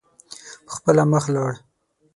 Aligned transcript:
په 0.65 0.71
خپله 0.77 1.03
مخ 1.11 1.25
لاړ. 1.33 1.53